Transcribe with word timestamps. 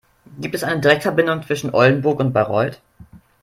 Gibt 0.39 0.55
es 0.55 0.63
eine 0.63 0.81
Direktverbindung 0.81 1.43
zwischen 1.43 1.75
Oldenburg 1.75 2.21
und 2.21 2.33
Bayreuth? 2.33 2.81